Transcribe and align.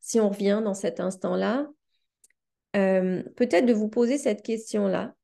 si 0.00 0.20
on 0.20 0.28
revient 0.28 0.60
dans 0.64 0.74
cet 0.74 1.00
instant-là, 1.00 1.68
euh, 2.76 3.22
peut-être 3.36 3.66
de 3.66 3.72
vous 3.72 3.88
poser 3.88 4.18
cette 4.18 4.42
question-là. 4.42 5.14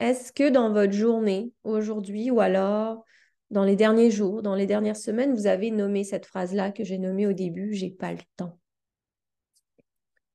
Est-ce 0.00 0.32
que 0.32 0.48
dans 0.48 0.72
votre 0.72 0.92
journée, 0.92 1.52
aujourd'hui, 1.64 2.30
ou 2.30 2.40
alors 2.40 3.04
dans 3.50 3.64
les 3.64 3.76
derniers 3.76 4.10
jours, 4.10 4.42
dans 4.42 4.54
les 4.54 4.66
dernières 4.66 4.96
semaines, 4.96 5.34
vous 5.34 5.46
avez 5.46 5.70
nommé 5.70 6.02
cette 6.04 6.26
phrase-là 6.26 6.72
que 6.72 6.84
j'ai 6.84 6.98
nommée 6.98 7.26
au 7.26 7.32
début, 7.32 7.74
j'ai 7.74 7.90
pas 7.90 8.12
le 8.12 8.18
temps. 8.36 8.58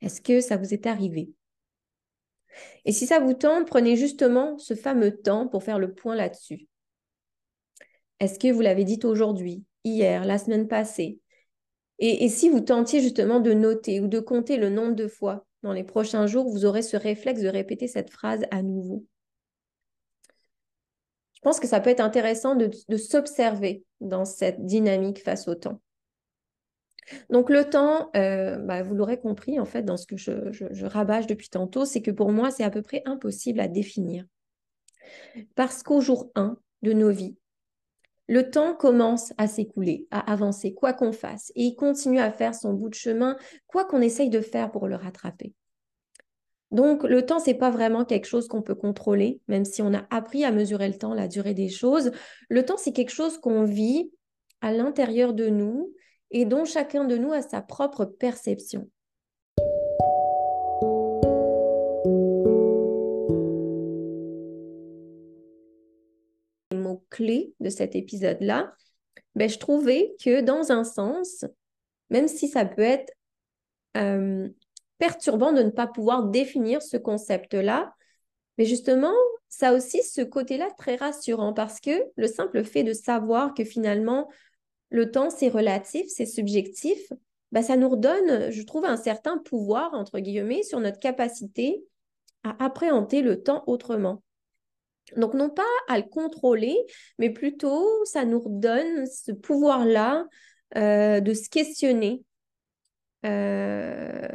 Est-ce 0.02 0.22
que 0.22 0.40
ça 0.40 0.58
vous 0.58 0.74
est 0.74 0.88
arrivé? 0.88 1.32
Et 2.86 2.92
si 2.92 3.06
ça 3.06 3.20
vous 3.20 3.34
tente, 3.34 3.68
prenez 3.68 3.96
justement 3.96 4.58
ce 4.58 4.74
fameux 4.74 5.18
temps 5.18 5.48
pour 5.48 5.64
faire 5.64 5.80
le 5.80 5.94
point 5.94 6.16
là-dessus. 6.16 6.68
Est-ce 8.20 8.40
que 8.40 8.52
vous 8.52 8.62
l'avez 8.62 8.84
dit 8.84 9.00
aujourd'hui, 9.04 9.64
hier, 9.84 10.26
la 10.26 10.38
semaine 10.38 10.68
passée? 10.68 11.20
Et, 12.00 12.30
si 12.30 12.50
vous 12.50 12.62
tentiez 12.62 13.02
justement 13.02 13.40
de 13.40 13.54
noter 13.54 14.00
ou 14.00 14.08
de 14.08 14.20
compter 14.20 14.58
le 14.58 14.70
nombre 14.70 14.96
de 14.96 15.08
fois 15.08 15.46
dans 15.64 15.74
les 15.74 15.84
prochains 15.84 16.28
jours, 16.28 16.50
vous 16.50 16.66
aurez 16.66 16.82
ce 16.82 16.96
réflexe 16.96 17.42
de 17.42 17.50
répéter 17.50 17.88
cette 17.88 18.10
phrase 18.10 18.46
à 18.52 18.62
nouveau 18.62 19.06
je 21.40 21.48
pense 21.48 21.62
que 21.62 21.68
ça 21.68 21.80
peut 21.80 21.90
être 21.90 22.02
intéressant 22.02 22.56
de, 22.56 22.70
s'observer 22.98 23.86
dans 24.02 24.26
cette 24.26 24.66
dynamique 24.66 25.24
face 25.24 25.48
au 25.48 25.56
temps. 25.56 25.80
Donc 27.30 27.50
le 27.50 27.70
temps, 27.70 28.10
euh, 28.18 28.58
bah, 28.58 28.84
vous 28.84 28.94
l'aurez 28.94 29.22
compris 29.22 29.58
en 29.58 29.64
fait 29.64 29.84
dans 29.84 29.96
ce 29.96 30.06
que 30.06 30.18
je, 30.18 30.52
je 30.52 30.86
rabâche 30.86 31.28
depuis 31.28 31.48
tantôt, 31.48 31.86
c'est 31.86 32.02
que 32.02 32.12
pour 32.12 32.34
moi 32.34 32.52
c'est 32.52 32.66
à 32.66 32.70
peu 32.70 32.82
près 32.82 33.04
impossible 33.06 33.62
à 33.62 33.70
définir. 33.70 34.26
Parce 35.56 35.82
qu'au 35.82 36.02
jour 36.02 36.30
1 36.36 36.58
de 36.82 36.92
nos 36.92 37.10
vies, 37.10 37.38
le 38.30 38.52
temps 38.52 38.76
commence 38.76 39.34
à 39.40 39.48
s'écouler, 39.48 40.08
à 40.12 40.32
avancer, 40.32 40.76
quoi 40.76 40.94
qu'on 40.94 41.12
fasse, 41.12 41.52
et 41.56 41.64
il 41.64 41.76
continue 41.76 42.20
à 42.20 42.32
faire 42.32 42.54
son 42.54 42.74
bout 42.74 42.90
de 42.90 42.94
chemin, 42.94 43.36
quoi 43.66 43.86
qu'on 43.86 44.02
essaye 44.02 44.30
de 44.30 44.40
faire 44.40 44.72
pour 44.72 44.88
le 44.88 44.96
rattraper. 44.96 45.56
Donc, 46.70 47.02
le 47.02 47.26
temps, 47.26 47.40
c'est 47.40 47.56
pas 47.56 47.72
vraiment 47.72 48.06
quelque 48.06 48.28
chose 48.28 48.48
qu'on 48.48 48.62
peut 48.62 48.76
contrôler, 48.76 49.42
même 49.48 49.66
si 49.66 49.82
on 49.82 49.96
a 49.96 50.06
appris 50.12 50.46
à 50.46 50.52
mesurer 50.52 50.88
le 50.88 51.00
temps, 51.00 51.16
la 51.16 51.28
durée 51.28 51.56
des 51.56 51.70
choses. 51.70 52.12
Le 52.50 52.64
temps, 52.64 52.78
c'est 52.78 52.94
quelque 52.94 53.10
chose 53.10 53.40
qu'on 53.40 53.64
vit 53.64 54.12
à 54.62 54.72
l'intérieur 54.72 55.34
de 55.34 55.48
nous 55.48 55.92
et 56.30 56.46
dont 56.46 56.66
chacun 56.66 57.06
de 57.06 57.18
nous 57.18 57.34
a 57.34 57.42
sa 57.42 57.64
propre 57.64 58.06
perception. 58.06 58.88
Mots 66.76 67.04
clés 67.10 67.54
de 67.60 67.70
cet 67.70 67.96
épisode-là, 67.96 68.74
ben, 69.36 69.50
je 69.50 69.58
trouvais 69.58 70.16
que 70.24 70.42
dans 70.42 70.72
un 70.72 70.84
sens, 70.84 71.46
même 72.10 72.28
si 72.28 72.48
ça 72.48 72.66
peut 72.66 72.82
être 72.82 73.12
euh, 73.98 74.50
perturbant 74.98 75.52
de 75.52 75.64
ne 75.64 75.70
pas 75.70 75.88
pouvoir 75.88 76.26
définir 76.26 76.82
ce 76.82 76.98
concept-là. 76.98 77.94
Mais 78.58 78.66
justement, 78.66 79.14
ça 79.48 79.70
a 79.70 79.74
aussi 79.74 80.04
ce 80.04 80.22
côté-là 80.22 80.70
très 80.78 80.96
rassurant 80.96 81.54
parce 81.54 81.80
que 81.80 82.04
le 82.16 82.28
simple 82.28 82.64
fait 82.64 82.84
de 82.84 82.94
savoir 82.94 83.54
que 83.54 83.64
finalement, 83.64 84.30
le 84.90 85.12
temps, 85.12 85.30
c'est 85.30 85.50
relatif, 85.50 86.08
c'est 86.08 86.26
subjectif, 86.26 87.00
bah, 87.52 87.64
ça 87.64 87.78
nous 87.78 87.90
redonne, 87.90 88.52
je 88.52 88.62
trouve, 88.64 88.86
un 88.86 88.98
certain 88.98 89.38
pouvoir, 89.38 89.94
entre 89.94 90.20
guillemets, 90.20 90.64
sur 90.64 90.80
notre 90.80 91.00
capacité 91.00 91.84
à 92.44 92.64
appréhender 92.64 93.22
le 93.22 93.42
temps 93.42 93.64
autrement. 93.68 94.22
Donc, 95.18 95.34
non 95.34 95.50
pas 95.50 95.64
à 95.88 95.98
le 95.98 96.04
contrôler, 96.04 96.78
mais 97.18 97.30
plutôt, 97.30 97.88
ça 98.06 98.26
nous 98.26 98.40
redonne 98.40 99.06
ce 99.06 99.32
pouvoir-là 99.32 100.26
euh, 100.78 101.20
de 101.20 101.34
se 101.34 101.50
questionner 101.50 102.24
euh, 103.26 104.28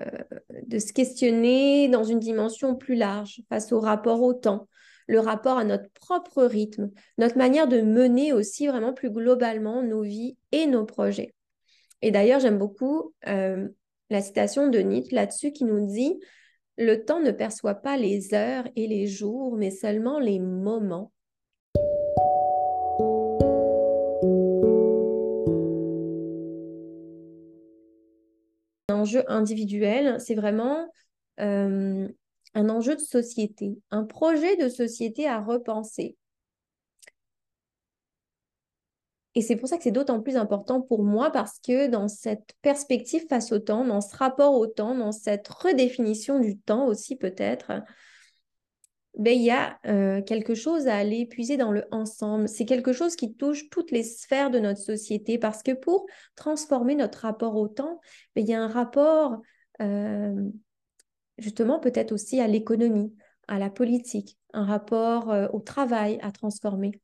de 0.67 0.79
se 0.79 0.93
questionner 0.93 1.89
dans 1.89 2.05
une 2.05 2.19
dimension 2.19 2.77
plus 2.77 2.97
large 2.97 3.41
face 3.49 3.73
au 3.73 3.81
rapport 3.81 4.21
au 4.23 4.35
temps, 4.35 4.69
le 5.07 5.21
rapport 5.21 5.57
à 5.57 5.65
notre 5.65 5.89
propre 5.93 6.45
rythme, 6.45 6.91
notre 7.17 7.39
manière 7.39 7.67
de 7.67 7.81
mener 7.81 8.35
aussi 8.35 8.67
vraiment 8.67 8.93
plus 8.93 9.11
globalement 9.11 9.83
nos 9.83 10.03
vies 10.03 10.37
et 10.53 10.67
nos 10.67 10.85
projets. 10.85 11.35
Et 12.03 12.11
d'ailleurs, 12.11 12.41
j'aime 12.41 12.59
beaucoup 12.59 13.15
euh, 13.27 13.69
la 14.11 14.21
citation 14.21 14.69
de 14.69 14.79
Nietzsche 14.81 15.15
là-dessus 15.15 15.53
qui 15.53 15.65
nous 15.65 15.87
dit 15.87 16.19
Le 16.77 17.05
temps 17.05 17.21
ne 17.21 17.31
perçoit 17.31 17.77
pas 17.77 17.97
les 17.97 18.35
heures 18.35 18.67
et 18.75 18.87
les 18.87 19.07
jours, 19.07 19.57
mais 19.57 19.71
seulement 19.71 20.19
les 20.19 20.41
moments. 20.41 21.13
enjeu 29.05 29.23
individuel, 29.31 30.19
c'est 30.19 30.35
vraiment 30.35 30.89
euh, 31.41 32.09
un 32.55 32.69
enjeu 32.71 32.97
de 32.97 33.01
société, 33.01 33.77
un 33.91 34.05
projet 34.05 34.57
de 34.57 34.71
société 34.71 35.27
à 35.27 35.41
repenser. 35.41 36.17
Et 39.35 39.43
c'est 39.43 39.57
pour 39.57 39.69
ça 39.69 39.77
que 39.77 39.83
c'est 39.83 39.91
d'autant 39.91 40.21
plus 40.21 40.37
important 40.37 40.81
pour 40.81 41.03
moi 41.03 41.31
parce 41.31 41.59
que 41.59 41.89
dans 41.89 42.07
cette 42.09 42.55
perspective 42.63 43.27
face 43.29 43.51
au 43.51 43.59
temps, 43.59 43.85
dans 43.85 44.01
ce 44.01 44.17
rapport 44.17 44.55
au 44.55 44.67
temps, 44.67 44.95
dans 44.95 45.13
cette 45.13 45.49
redéfinition 45.49 46.39
du 46.39 46.57
temps 46.57 46.87
aussi 46.87 47.17
peut-être, 47.17 47.73
ben, 49.19 49.33
il 49.33 49.43
y 49.43 49.51
a 49.51 49.79
euh, 49.87 50.23
quelque 50.23 50.55
chose 50.55 50.89
à 50.89 50.97
aller 50.97 51.27
puiser 51.27 51.57
dans 51.57 51.71
le 51.71 51.85
ensemble. 51.93 52.49
C'est 52.49 52.65
quelque 52.65 52.93
chose 52.93 53.15
qui 53.15 53.35
touche 53.35 53.71
toutes 53.71 53.93
les 53.93 54.03
sphères 54.03 54.51
de 54.51 54.59
notre 54.59 54.81
société 54.81 55.39
parce 55.39 55.63
que 55.63 55.71
pour 55.71 56.07
transformer 56.35 56.97
notre 56.97 57.21
rapport 57.21 57.57
au 57.57 57.69
temps, 57.69 58.01
ben, 58.35 58.43
il 58.45 58.49
y 58.49 58.55
a 58.55 58.61
un 58.61 58.69
rapport 58.69 59.41
euh, 59.81 60.51
justement 61.39 61.79
peut-être 61.79 62.11
aussi 62.11 62.41
à 62.41 62.49
l'économie, 62.49 63.15
à 63.47 63.59
la 63.61 63.71
politique, 63.71 64.37
un 64.53 64.65
rapport 64.65 65.31
euh, 65.31 65.47
au 65.53 65.61
travail 65.61 66.19
à 66.21 66.33
transformer. 66.33 67.01